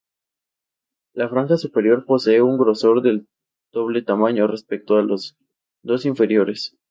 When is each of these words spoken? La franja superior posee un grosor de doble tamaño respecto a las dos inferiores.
La 1.13 1.29
franja 1.29 1.57
superior 1.57 2.07
posee 2.07 2.41
un 2.41 2.57
grosor 2.57 3.03
de 3.03 3.23
doble 3.71 4.01
tamaño 4.01 4.47
respecto 4.47 4.95
a 4.95 5.03
las 5.03 5.37
dos 5.83 6.07
inferiores. 6.07 6.75